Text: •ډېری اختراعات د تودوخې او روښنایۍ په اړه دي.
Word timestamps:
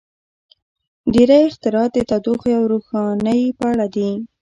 •ډېری 1.13 1.39
اختراعات 1.47 1.91
د 1.95 1.99
تودوخې 2.09 2.51
او 2.59 2.63
روښنایۍ 2.71 3.41
په 3.59 3.65
اړه 3.71 3.85
دي. 3.95 4.09